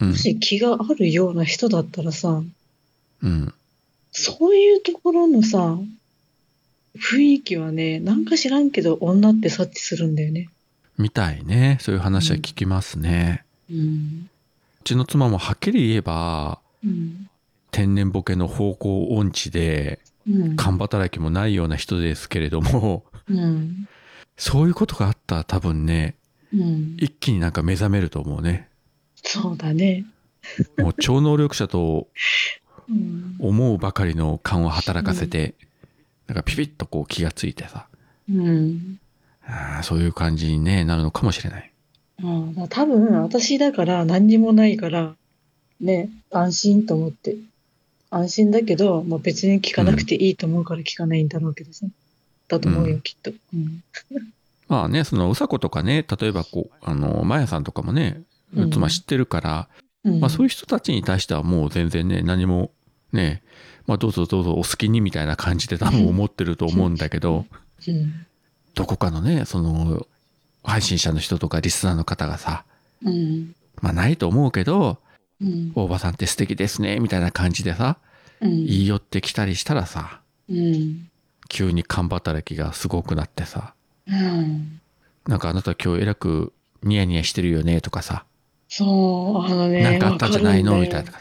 [0.00, 2.42] うんも、し気があるような人だったらさ、
[3.22, 3.54] うん。
[4.12, 5.78] そういうところのさ、
[6.98, 10.48] 雰囲気はね、なんか知らんけど女って察知するんだよね。
[10.98, 11.78] みたいね。
[11.80, 13.44] そういう話は聞きますね。
[13.70, 14.28] うん。
[14.80, 17.28] うちの妻もはっきり言えば、うん。
[17.70, 20.56] 天然ボケの方向音痴で、うん。
[20.56, 23.88] 勘働きもないような人ですけれども、うん。
[24.36, 26.14] そういうことがあったら多分ね、
[26.54, 26.96] うん。
[26.98, 28.68] 一気になんか目覚めると思うね。
[29.16, 30.04] そうだね。
[30.78, 32.08] もう超能力者と
[32.88, 33.36] うん。
[33.38, 35.54] 思うばかりの勘を働かせて、
[36.26, 37.86] なんかピピッとこう気がついてさ、
[38.28, 38.98] うん。
[39.44, 41.70] あーそういう感じに、ね、なるのかもしれない。
[42.68, 45.14] 多分私だから何にもないから、
[45.80, 47.36] ね、安心と思って。
[48.10, 51.86] 安心だけど、まあ、別に聞かなくていいと思うから聞かないんだろうけどさ。
[52.48, 53.30] だと思うよ、うんきっと。
[53.54, 53.82] うん。
[54.70, 58.22] まあね、そのうさことかね、例えばこう、あの、まやさんとかもね、
[58.54, 59.68] うん妻知ってるから、
[60.04, 62.70] うんまあそういう人たちに対してはもう全然ね、何も
[63.12, 63.42] ね、
[63.86, 67.46] まあどうぞどうぞお好きにみたいな感じで多分思ってると思うんだけど、
[67.88, 68.26] うん。
[68.76, 70.06] どこかのね、その、
[70.62, 72.64] 配信者の人とかリスナーの方がさ、
[73.04, 73.56] うん。
[73.82, 74.98] まあないと思うけど、
[75.40, 75.72] うん。
[75.74, 77.98] 大場さんって素敵ですね、みたいな感じでさ、
[78.40, 78.50] うん。
[78.50, 81.08] 言い寄ってきたりしたらさ、うん。
[81.48, 83.74] 急に勘働きがすごくなってさ、
[84.10, 84.80] うん。
[85.26, 88.24] なんかあなた今日えらくニヤニヤしてるよねとかさ、
[88.68, 90.78] そう、あのね、なんかあったんじゃないの？
[90.78, 91.12] みたいな。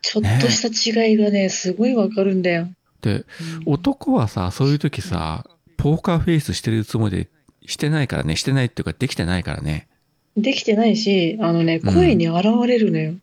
[0.00, 2.68] ちょっとした違いがね、すごいわかるんだよ。
[3.00, 3.24] で、うん
[3.66, 5.44] 男はさ、そういう時さ、
[5.76, 7.28] ポーカーフェイスしてるつもりで
[7.66, 9.88] してないからね、してないっていうかできてないからね。
[10.36, 13.14] できてないし、あのね、うん声に現れるのよ。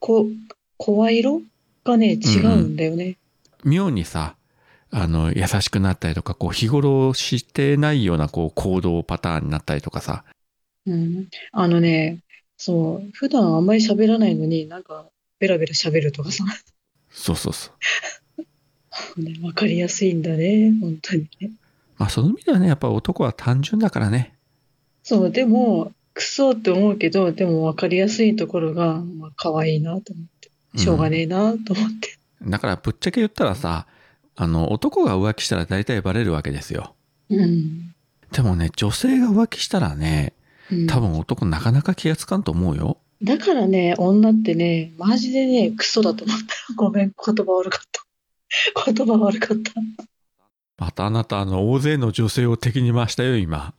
[0.00, 0.26] こ、
[0.76, 1.40] 声色
[1.84, 3.16] がね、違うんだよね。
[3.64, 4.36] 妙にさ、
[4.96, 10.24] あの、優しくなったりとか、こう、日頃してないような、こう、行動パターンになったりとかさ。
[10.86, 11.26] うん。
[11.50, 12.20] あのね、
[12.56, 15.06] そう、普段あんまり喋らないのになんか
[15.40, 16.44] ベラベラ喋るとかさ、
[17.10, 17.72] そうそうそ
[19.16, 19.20] う。
[19.20, 21.50] ね、わかりやすいんだね、本当にね。
[21.98, 24.34] まあその意味ではね、やっぱ男は単純だからね。
[25.02, 30.78] そう、でも、クソって思うけど、でもわかりやすいところが、まあ、可愛いなと思って。
[30.78, 32.16] しょうがねえなと思って。
[32.42, 33.86] だからぶっちゃけ言ったらさ、
[34.36, 36.94] あの、男が浮気したら大体バレるわけですよ。
[37.30, 37.94] うん。
[38.32, 40.32] でもね、女性が浮気したらね、
[40.72, 42.96] うん多分男なかなか気がつかんと思うよ。
[43.22, 46.44] だからね、女ってね、マジでね、クソだと思った。
[46.74, 48.92] ごめん、言葉悪かった。
[48.92, 49.72] 言葉悪かった。
[50.76, 53.74] またあなた、あの、大勢の女性を敵に回したよ、今。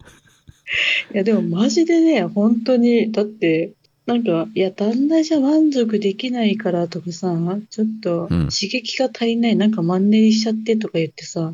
[1.13, 3.73] いや、でもマジでね、本当に、だって、
[4.05, 7.35] なんか、いや、旦那じゃ満足できないからとかさ、
[7.69, 11.51] ちょっとうん刺激が足りない、なんかマンネリしちゃってとか言ってさ、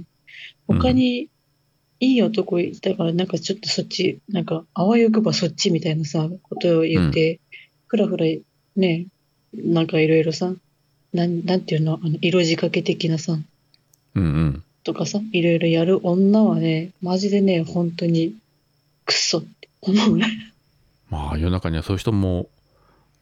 [0.67, 1.29] 他に
[2.01, 7.39] いい男いたから、なんかちょっとそっち、なんか、あわよくばそっちみたいなさ、ことを言って、
[7.87, 8.25] ふらふら、
[8.75, 9.05] ね、
[9.53, 10.53] なんかいろいろさ、
[11.13, 13.37] なん、なんていうの、あの、色仕掛け的なさ、
[14.15, 14.63] うんうん。
[14.83, 18.35] とかさ、いろいろやる女はね、マジでね、本当に、
[19.05, 20.50] クソって思うね。
[21.12, 22.50] まあ世の中にはそういう人も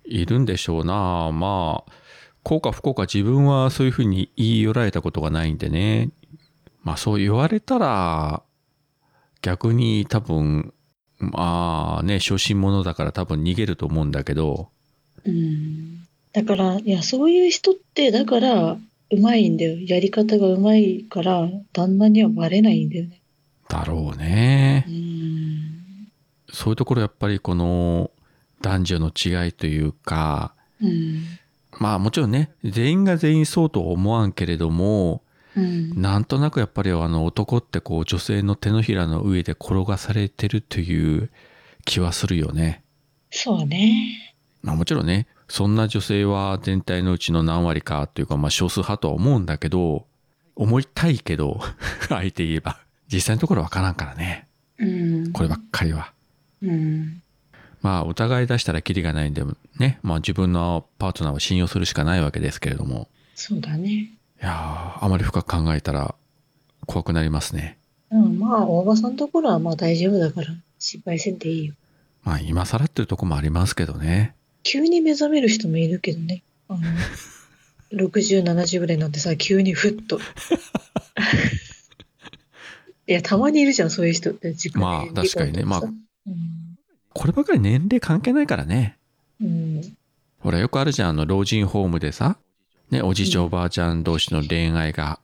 [0.05, 1.31] いるんでしょうな。
[1.33, 1.91] まあ、
[2.43, 6.11] 幸か不幸か自分はそういうふうに言い寄られたことがないんでね。
[6.83, 8.43] まあそう言われたら、
[9.41, 10.73] 逆に多分、
[11.17, 14.69] まあね、小心者だから多分逃げると思うんだけど、
[15.25, 16.07] うん。
[16.31, 18.77] だから、いや、そういう人って、だから、
[19.11, 19.77] うまいんだよ。
[19.79, 23.21] やり方がうまいから、旦那にはバレないんだよね。
[23.67, 24.91] だろうねう。
[24.91, 25.38] ん。
[26.53, 28.11] そういうところやっぱりこの
[28.61, 31.23] 男女の違いというか、うん。
[31.79, 35.23] まあもちろんね、全員が全員そうとは思わんけれども、
[35.55, 36.01] うん。
[36.01, 41.29] なんとなくやっぱりあの男ってこう女性の手のひらの上で転がされてるという
[41.85, 42.83] 気はするよね。
[43.31, 44.35] そうね。
[44.61, 50.05] まあもちろんね、そんな女性は全体のうちの何割かというかまあ少数派とは思うんだけど、
[50.55, 51.61] 思いたいけど、
[52.09, 52.79] あえて言えば、
[53.11, 54.47] 実際のところわからんからね。
[54.77, 55.31] うん。
[55.31, 56.13] こればっかりは。
[56.61, 57.21] うん。
[57.81, 59.43] まあお互い出したらキリがないんで
[59.77, 63.07] ね、まあ自分のパートナーを信用するしかないわけですけれども。
[63.35, 63.89] そうだね。
[63.89, 64.09] い
[64.41, 66.15] やー、あまり深く考えたら
[66.85, 67.77] 怖くなりますね。
[68.11, 70.47] うん、まあ、大場さんのところはまあ大丈夫だから、
[70.79, 71.75] 心配せんでいいよ。
[72.23, 74.35] まあ今更っていうとこもありますけどね。
[74.63, 76.43] 急に目覚める人もいるけどね。
[76.67, 76.81] あの、
[77.93, 80.19] 60、70ぐらいになってさ、急にふっと。
[83.07, 84.53] いや、たまにいるじゃん、そういう人って。
[84.75, 85.93] まあ確かにね理解
[87.13, 88.97] こればかり年齢関係ないからね。
[89.41, 89.81] うん。
[90.39, 92.37] ほらよくあるじゃん、あの老人ホームでさ、
[92.91, 95.19] ね、おじいちゃんおばあちゃん同士の恋愛が。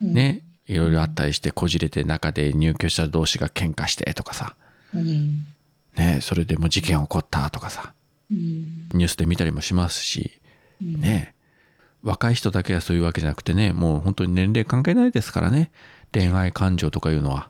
[0.00, 4.54] ね、いろいろあったりしてこじれて中で入居者同士が喧嘩してとかさ、
[5.96, 7.94] ね、それでも事件起こったとかさ、
[8.30, 10.32] ニュースで見たりもしますし、
[10.80, 11.34] ね、
[12.02, 15.70] 若い人だけはそういうわけじゃなくてね、もう本当に年齢関係ないですからね、
[16.12, 17.48] 恋愛感情とかいうのは。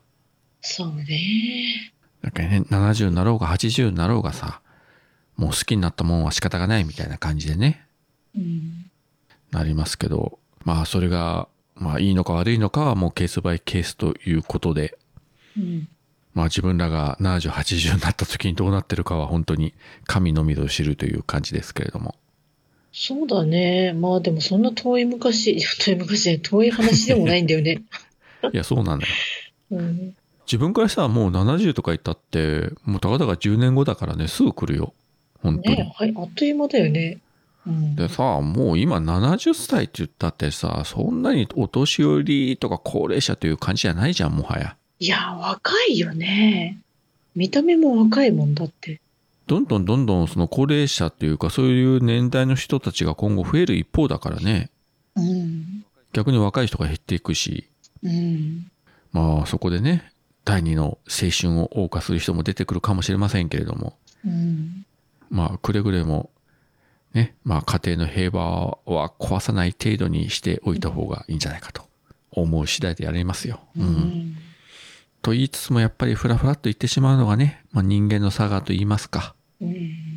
[0.61, 1.93] そうね。
[2.23, 4.61] だからね、70になろうが80になろうがさ、
[5.37, 7.87] もう好きになったもんは仕方がないみたいな感じでね、
[8.35, 8.91] うん。
[9.51, 14.99] なりますけど、まあそれが、まあいいのか悪いのかはもうケースバイケースということで、
[15.57, 15.89] うん。
[16.35, 19.75] まあ自分らが70、80になった時にどうなってるかは本当に
[20.07, 22.15] 神のみぞ知るという感じですけれども。
[22.93, 23.93] そうだね。
[23.93, 27.83] まあでもそんな遠い昔、 遠い昔じゃない遠い話でもないんだよね。
[28.53, 29.13] いや、そうなんだよ。
[29.73, 30.17] うん。
[30.47, 34.95] 自分からしたらもう70とか言ったって、もうたかだか10年後だからね、すぐ来るよ。
[35.43, 35.77] 本当に。
[35.77, 37.19] ねはい、あっという間だよね。
[37.67, 37.97] うん。
[37.97, 44.77] でさ、もう今70歳って言ったってさ、そんなにお年寄りとか高齢者という感じじゃないじゃん、もはや。
[45.01, 46.79] いや、若いよね。
[47.35, 49.01] 見た目も若いもんだって。
[49.47, 54.71] どんどんどんどんその高齢者っていうか、そういう年代の人たちが今後増える一方だからね。
[55.17, 55.85] うん。
[56.13, 57.69] 逆に若い人が減っていくし、
[58.03, 58.71] うん。
[59.13, 60.11] まあそこでね、
[60.47, 64.87] 第二の青春を謳歌する人も出てくるかもしれませんけれども、うん。
[65.29, 66.31] まあくれぐれも、
[67.13, 71.83] ね、まあ家庭の平和は壊さない程度にしておいた方がいいんじゃないかと
[72.31, 73.61] 思う次第でやりますよ。
[73.77, 73.89] ううん。
[73.89, 74.37] ん。
[75.21, 79.35] と言いつつもやっぱりフラフラっと言ってしまうのがね、まあ、人間の差がと言いますか。
[79.61, 80.16] うん。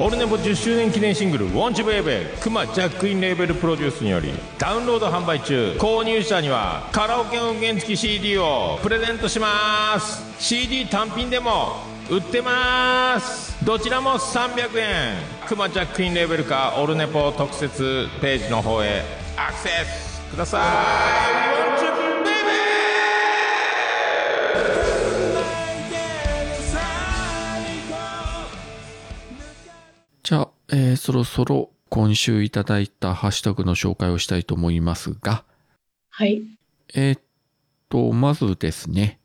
[0.00, 15.16] オルネポ10周年記念シングル「ウォンチベイベー」クマジャックインレーベルプロデュースによりダウンロード販売中購入者にはカラオケ音源付き CD をプレゼントします CD 単品でも売ってますどちらも300円
[15.48, 19.02] クマジャックインレーベルかオルネポ特設ページの方へ
[19.36, 20.58] アクセスくださ
[22.14, 22.17] い
[30.96, 35.44] そろそろ今週いただいたハッシュタグの紹介をしたいと思いますが、
[36.10, 36.42] はい。
[36.94, 37.20] えーっ
[37.88, 39.18] と、まずですね、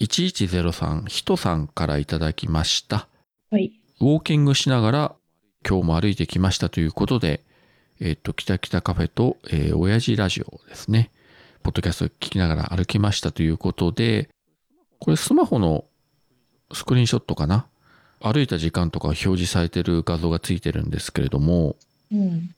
[0.00, 3.08] 1103ひとさんからいただきました。
[3.50, 3.72] はい。
[4.00, 5.14] ウォーキングしながら
[5.66, 7.42] 今日も歩いてきましたということで、
[8.00, 11.10] えーっと、北北カフェと、えー、親父ラジオですね。
[11.62, 14.28] ポッドキャスト聞きながら歩きましたということで、
[14.98, 15.84] これスマホの
[16.72, 17.66] スクリーンショットかな？
[18.24, 21.76] 歩いた時間とか表示されてる画像がついてるんですけれども、
[22.10, 22.54] うん。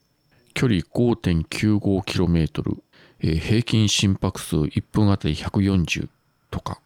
[0.54, 2.76] 距離 5.95km、
[3.20, 6.08] えー平均心拍数1分あたり140
[6.52, 6.78] とか。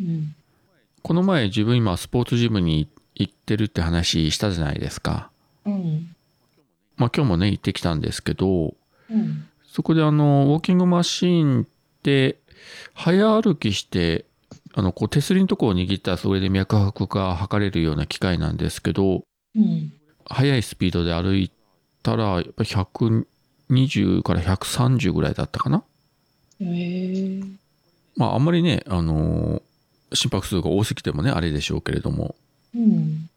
[0.00, 0.34] うん。
[1.02, 5.30] この前自分今スポーツジムに行ってるって話したじゃないですか。
[5.64, 6.14] うん。
[6.96, 8.74] まあ今日もね行ってきたんですけど、
[9.08, 9.46] うん。
[9.64, 11.66] そこであの、ウォーキングマシーンっ
[12.02, 12.38] て、
[12.94, 14.24] 早歩きして、
[14.78, 19.24] あの、こう手すりのとこを握ったらそれで脈拍が測れるような機械なんですけど、
[19.56, 19.92] うん。
[20.28, 21.50] 速いスピードで歩い
[22.02, 25.82] たら、やっぱり120から130ぐらいだったかな？
[26.60, 27.42] へえ。
[28.16, 29.62] まああんまりね、あのー
[30.14, 32.36] 心拍数が多すぎてもね、あれでしょうけれども、
[32.76, 33.28] うん。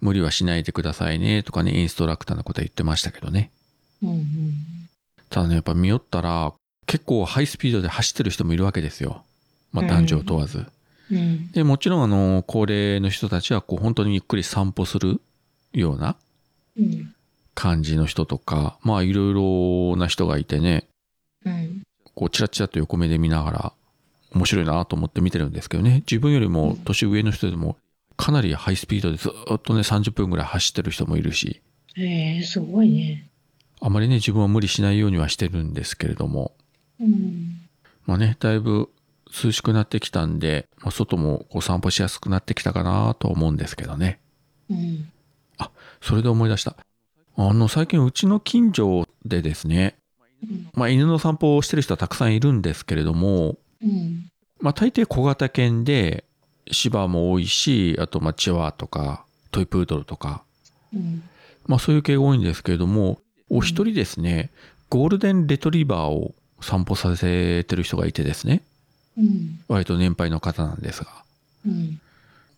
[0.00, 3.50] 無理はしないでくださいねとかね、インストラクターのことは言ってましたけどね。
[4.02, 4.28] うん。
[5.30, 6.52] ただね、やっぱ見よったら、
[6.86, 9.24] 結構ハイスピードで走ってる人もいるわけですよ。
[9.72, 10.64] まあ男女を問わず。
[11.12, 11.52] うん。
[11.52, 15.20] で、もちろんあの、高齢の人たちはこう本当にゆっくり散歩する
[15.72, 16.16] ような
[16.76, 17.14] うん。
[17.54, 20.88] 感じの人とか、まあいろいろな人がいてね、
[21.44, 21.82] うん。
[22.14, 23.72] こうチラチラと横目で見ながら
[24.34, 27.76] 面白いなと思って見てるんですけどね自分よりも年上の人でも
[28.16, 31.60] かなりハイスピードでずっとね30分ぐらい走ってる人もいるし
[31.96, 33.28] へえ、すごいね。
[33.80, 36.52] あまりね自分は無理しないようにはしてるんですけれども
[37.00, 37.68] うん。
[38.06, 38.90] まあねだいぶ
[39.32, 44.20] 涼しくなってきたんで、まあ、外もこう散歩しやすくなってきたかなと思うんですけどね
[44.70, 45.08] うん。
[46.00, 46.76] それで思い出した
[47.36, 49.96] あの最近うちの近所でですね
[50.42, 50.68] うん。
[50.74, 54.30] まあ犬の散歩をしてる人はたくさんいるんですけれどもうん。
[54.60, 56.24] まあ大抵小型犬で
[56.70, 60.42] 芝も多いし、あとまあチワワとかトイプードルとか、
[60.94, 61.22] うん。
[61.66, 63.18] まあそういう系が多いんですけれども、
[63.50, 64.50] お一人ですね、
[64.88, 68.62] ゴールデンレトリバーを散歩させてる人がいてですね、
[69.18, 69.60] うん。
[69.68, 71.10] 割と年配の方なんですが、
[71.66, 72.00] うん。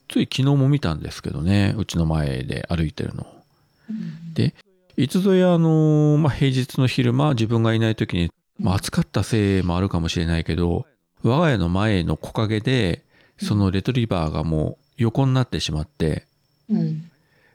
[0.08, 3.42] つい昨日も見たんですけどね、うちの前で歩いてるのを。
[3.90, 4.34] うん。
[4.34, 4.54] で、
[4.96, 10.86] いつぞやあの、まあ平日の昼間自分がいない時に、まあ暑かったせいもあるかもしれないけど、
[11.22, 13.02] 我が家の前の木陰で、
[13.38, 16.26] そのレトリバーがもう横になってしまって、
[16.70, 17.10] うん。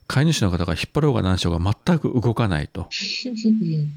[0.07, 2.81] 飼い主の方が引っ張ろうが何しようが全く動かないと。
[2.81, 3.93] うん。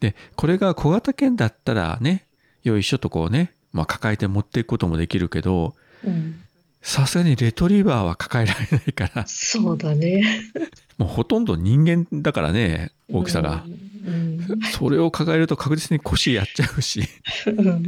[0.00, 2.26] で、これが小型犬だったらね、
[2.62, 6.40] よいしょとこうね、まあ抱えて持っていくこともできるけど、うん。
[6.80, 10.22] さすがにレトリバーは抱えられないから、そうだね。
[10.96, 13.64] もうほとんど人間だからね、大きさが。
[14.06, 14.40] うん。
[14.72, 17.02] それを抱えると確実に腰やっちゃうし、
[17.46, 17.82] うん。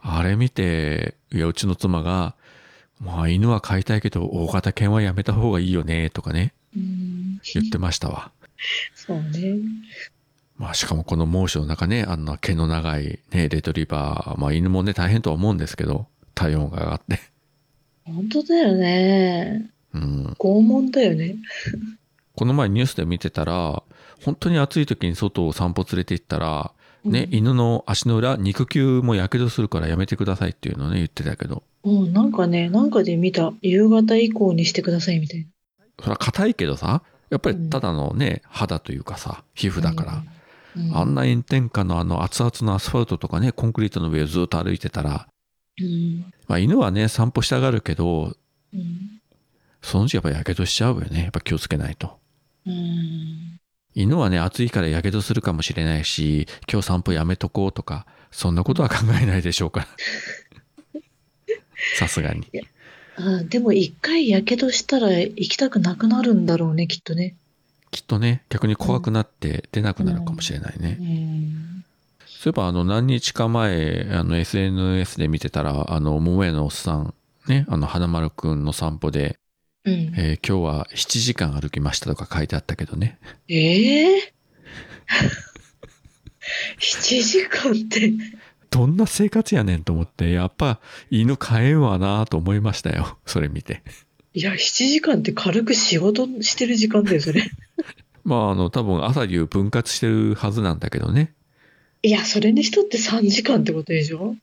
[0.00, 2.36] あれ見て、いや、うちの妻が、
[3.00, 7.40] まあ犬は飼いたいけど大型犬はやめた方がいいよね、とかね、うん。
[7.54, 8.30] 言ってましたわ。
[8.94, 9.58] そうね。
[10.58, 17.20] まあしかもこの猛暑の中ね、あんな毛の長いね、レトリバー、まあ犬もね大変とは思うんですけど、体温が上がって。
[18.04, 19.70] 本当だよね。
[19.94, 20.36] うん。
[20.38, 21.36] 拷問だよね。
[22.34, 23.82] この前ニュースで見てたら、
[24.24, 26.72] 本当に暑い時に外を散歩連れて行ったら、
[27.04, 33.52] ね、犬の足の裏、肉球も火傷するからやめてくださいっていうのをね、言ってたけど、うん、なんかね、なんかで見た。
[33.62, 35.46] 夕方以降にしてくださいみたいな。
[36.00, 40.28] それは硬いけどさ、やっぱりただのね、肌というかさ、皮膚だから、うん。
[40.92, 45.28] あんな炎天下のあの熱々のアスファルトとかね、コンクリートの上をずっと歩いてたら、
[45.80, 46.32] うん。
[46.46, 48.34] まあ犬はね、散歩したがるけど、
[48.72, 49.20] うん。
[49.82, 51.22] そのうちやっぱ火傷しちゃうよね。
[51.22, 52.18] やっぱ気をつけないと。
[52.66, 53.60] うん。
[53.94, 59.88] 犬はね、暑いから火傷するかもしれないし、今日散歩やめとこうとか、そんなことは考えないでしょうから。
[61.98, 62.46] さすがに。
[63.18, 67.34] あでも一回やけどしたら行きたくなくなるんだろうね、きっとね。
[67.96, 70.98] きっとね、逆に怖くなって出なくなるかもしれないね。
[71.00, 71.84] うん。
[72.26, 77.14] そういえば、あの、何日か前、あの、SNS で見てたら、あの、桃屋のおっさん、
[77.48, 79.38] ね、あの、花丸くんの散歩で、
[79.86, 80.12] うん。
[80.14, 83.18] えー今日は7時間歩きましたとか書いてあったけどね。
[83.48, 84.32] ええ
[86.78, 88.12] 7 時間って。
[88.70, 90.80] どんな生活やねんと思って、やっぱ
[91.10, 93.16] 犬飼えんわなと思いましたよ。
[93.24, 93.82] それ見て。
[94.36, 94.56] いや、7
[94.90, 97.42] 時間って軽く仕事してる時間だよ、それ。
[98.22, 101.32] まあ、あの、多分朝夕分割してるはずなんだけどね。
[102.02, 104.36] いや、それにしとって3時間ってことでしょ？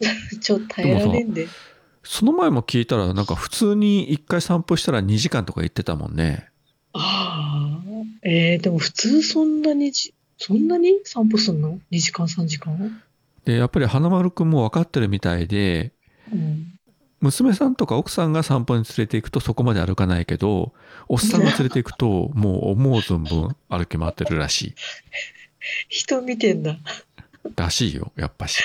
[0.42, 1.48] ちょっと耐えられんで。
[2.04, 6.50] その前も聞いたら、なんか普通に一回散歩したら2時間とか言ってたもんね。
[6.92, 7.88] ああ。
[8.22, 11.00] えー、でも普通そんなにじ、そんなに？
[11.04, 13.00] 散歩すんの ?2 時間3時間？
[13.46, 15.92] で、やっぱり花丸くんも分かってるみたいで、
[16.30, 16.77] うん。
[17.20, 20.72] 娘さんとか奥さんが散歩に連れて行くとそこまで歩かないけど、
[21.08, 24.74] おっさんが連れて行くと もう思う存分歩き回ってるらし
[25.88, 26.72] 人見てんだ。
[26.72, 26.78] い。
[27.56, 28.62] らしいよ、やっぱし。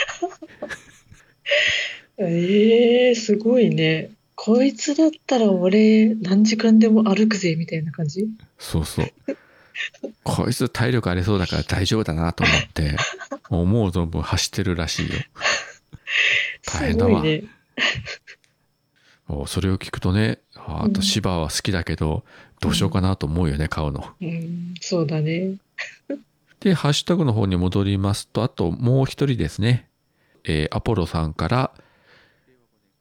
[2.17, 4.11] え えー、すごいね。
[4.35, 8.27] こいつだったら俺何時間でも歩くぜみたいな感じ？
[8.59, 9.13] そうそう。
[10.23, 12.97] こいつ体力ありそうだから大丈夫だなと思って、
[13.49, 15.13] 思う存分走ってるらしいよ。
[16.65, 17.43] 大変だわね。
[19.47, 22.23] それを聞くとね、ああと芝は好きだけど、
[22.59, 24.05] どうしようかなと思うよね、買うの。
[24.21, 25.55] うん、そうだね。
[26.61, 29.87] で、ハッシュタグの方に戻りますと、あともう一人ですね。
[30.45, 31.71] えーアポロさんから、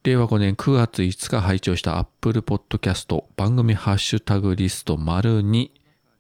[0.05, 5.71] 令和5年9月5日拝聴した Apple Podcast 番組ハッシュタグリスト丸2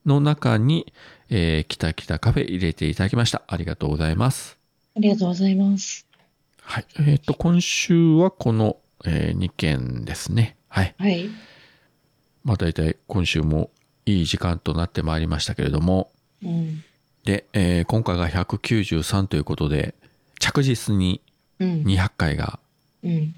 [0.07, 0.93] の中に、
[1.31, 3.43] えー、きたきたカフェ入れていただきました。
[3.49, 4.57] ありがとうございます。
[4.97, 6.07] ありがとうございます。
[6.61, 6.87] はい。
[7.01, 10.57] えっ、と、今週はこの、え2件ですね。
[10.69, 10.95] はい。
[10.99, 11.29] はい。
[12.45, 13.71] まあ大体今週も
[14.07, 16.11] いい時間となってまいりましたけれども、
[16.43, 16.83] うん。
[17.25, 19.95] で、えー今回が193ということで、
[20.41, 21.21] 着実に
[21.59, 21.83] うん。
[21.85, 22.59] 200回が
[23.03, 23.35] うん。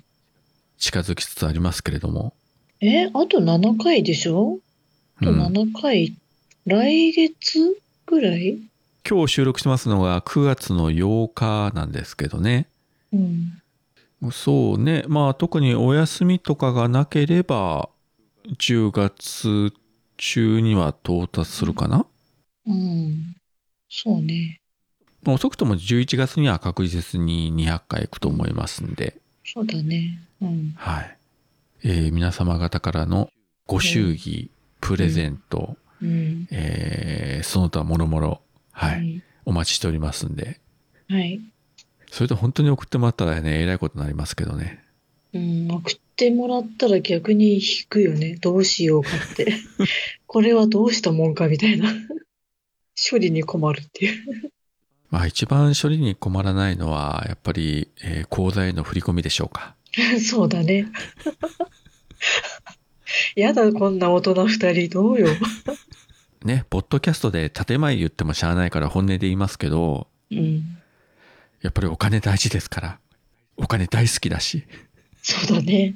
[0.79, 2.35] 近づきつつありますけれども、
[2.81, 4.59] え、あと7回でしょ？
[5.17, 6.15] あとうん7回、
[6.67, 8.59] 来月ぐらい？
[9.09, 12.67] 今日収録してますのが9月の8日なんですけどね。
[13.13, 13.54] うん。
[14.33, 15.05] そうね。
[15.09, 17.89] まあ特にお休みとかがなければ、
[18.59, 19.73] 10月
[20.17, 22.07] 中には到達するかな、
[22.67, 23.37] うん。
[23.89, 24.61] そうね。
[25.23, 30.19] まあ遅くとも11月には確実に200回いくと思いますんで、そうだね。
[30.41, 30.73] うん。
[30.77, 31.19] はい。
[31.85, 33.31] えー皆様方からの
[33.67, 34.51] ご祝儀、
[34.81, 36.49] プレゼント、うん。
[36.51, 38.41] えーその他もろもろ、
[38.73, 39.23] はい、い。
[39.45, 40.61] お待ちしておりますんで、
[41.09, 41.41] はい。
[42.15, 44.85] それと本当に送ってもらったらね、えらいことになりますけどね。
[45.33, 48.37] うん、送ってもらったら逆に引くよね。
[48.37, 49.53] どうしようかって。
[50.29, 51.93] これはどうしたもんかみたいな。
[53.11, 54.53] 処理に困るっていう。
[55.11, 59.75] まあ一番処理に困らないのは、やっぱり、えー口座への振り込みでしょうか。
[60.25, 60.87] そうだね。
[63.35, 65.27] やだ、こんな大人二人、どうよ。
[66.45, 70.79] ね、ポッドキャストで建前言ってもしゃあないから本音で言いますけど、うん。
[71.65, 72.99] やっぱりお金大事ですから。
[73.57, 74.65] お金大好きだし。
[75.23, 75.95] そうだね。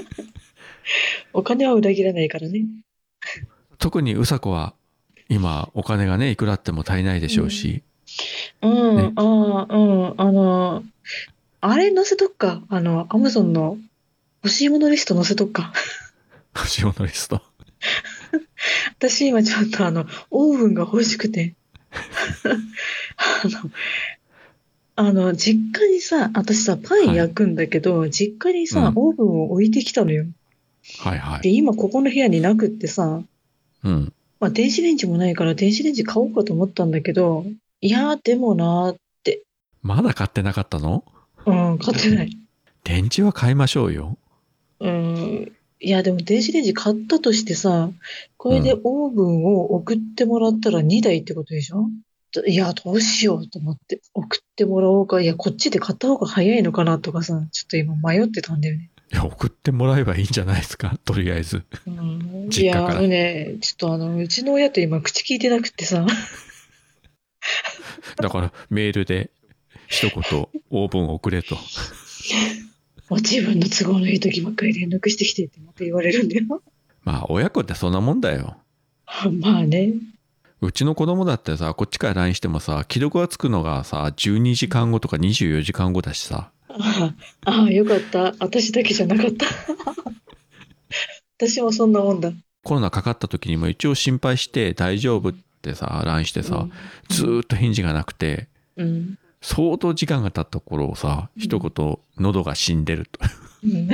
[1.34, 2.64] お金は裏切らないからね。
[3.76, 4.72] 特にうさこは、
[5.28, 7.82] 今お金がね、いくらあっても足りないでしょうし、
[8.62, 10.82] うん、ねああ、うん、あの、
[11.60, 12.62] あれ載せとくか。
[12.70, 13.76] あの、アマゾンの
[14.42, 15.74] 欲しいものリスト載せとくか。
[16.56, 17.42] 欲しいものリスト。
[18.96, 21.54] 私今ちょっとあの、オーブンが欲しくて。
[21.92, 23.70] あの、
[24.98, 30.24] あの、実家にさ、私さ、パン焼くんだけど、実家にさ、うんオーブンを置いてきたのよ。
[31.00, 31.40] はいはい。
[31.42, 33.22] で、今ここの部屋になくってさ、
[33.84, 34.12] うん。
[34.40, 37.44] まあ電子レンジもないから電子レンジ買おうかと思ったんだけど、
[37.80, 39.42] いやー、でもなーって、
[39.82, 41.04] まだ買ってなかったの？
[41.44, 42.38] うん、買ってない。
[42.84, 44.16] 電池は買いましょうよ。
[44.80, 47.90] うん、いや、でも電子レンジ買ったとしてさ、
[48.36, 51.88] これでオーブンを送ってもらったら2台ってことでしょ？
[52.46, 54.00] いや、どうしようと思って。
[54.14, 55.20] 送ってもらおうか。
[55.20, 58.90] いや、こっちで買った方が早いのかなとかさ、ちょっと今迷ってたんだよね。
[59.12, 60.98] いや、送ってもらえばいいんじゃないですか？
[61.04, 61.62] とりあえず。
[61.86, 66.04] うん、いや、あのね、ちょっとあの、うちの親と今口聞いてなくってさ、
[68.16, 69.30] だからメールで
[69.88, 70.16] 一言
[70.70, 71.54] オーブン送れと。
[73.08, 76.44] もう自分の都合のいい時ばっかり連絡してきてってまた言われるんだよ。
[77.04, 78.56] まあ親子ってそんなもんだよ。
[79.40, 79.92] まあね。
[80.62, 86.50] うちの子供だってさ、こっちから LINE してもさ、既読がつくのがさ、12時間後とか24時間後だしさ。
[87.44, 88.34] ああ、よかった。
[88.38, 89.46] 私だけじゃなかった。
[91.38, 92.32] 私もそんなもんだ。
[92.62, 96.66] コロナかかった時にも一応心配して大丈夫ってさ、LINE してさ、
[97.10, 99.18] ずーっと返事がなくて、うん。
[99.42, 103.20] 相当時間が経った頃さ、一言喉が死んでると。
[103.62, 103.88] うん。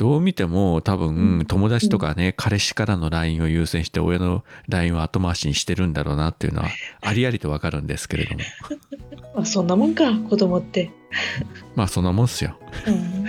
[0.00, 6.68] どう見ても多う分ん友達とかね、彼氏からの LINE を優先して親の LINE を後回しにしてるんだろうなっていうのは
[7.02, 8.40] ありありとわかるんですけれども。
[9.36, 10.90] まあそんなもんか、子供って。
[11.76, 12.58] まあそんなもんっすよ。
[12.86, 13.26] うん。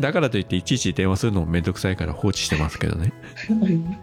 [0.00, 3.12] だからといっていちいち電話するのもめんどくさいから放置してますけどね。
[3.48, 3.96] うん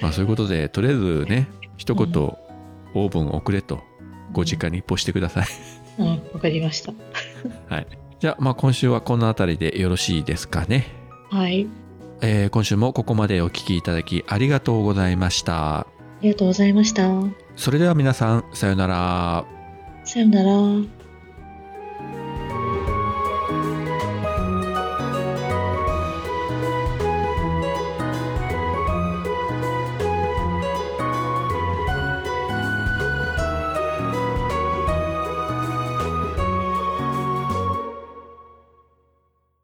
[0.00, 3.82] まあそういうことで、とりあえずね、一言オーブン送れと
[4.32, 5.46] ご実家に一報してください。
[5.98, 6.94] うん、わかりました。
[7.68, 7.86] はい。
[8.20, 10.86] じゃあまあ今週はこの辺りでよろしいですかね。
[11.30, 11.68] はい。
[12.20, 15.80] えー今週もここまでお聞きいただきありがとうございました。
[15.80, 15.86] あ
[16.20, 17.08] りがとうございました。
[17.54, 19.44] それでは皆さん、さようなら。
[20.04, 20.97] さよなら。